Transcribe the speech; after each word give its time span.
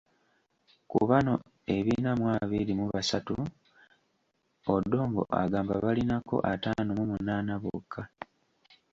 Ku 0.89 0.99
bano 1.09 1.33
ebina 1.75 2.11
mu 2.19 2.25
abiri 2.39 2.71
mu 2.79 2.85
basatu, 2.93 3.35
Odongo 4.75 5.21
agamba 5.41 5.73
balinako 5.83 6.35
ataano 6.53 6.91
mu 6.99 7.05
munaana 7.11 7.53
bokka. 7.63 8.01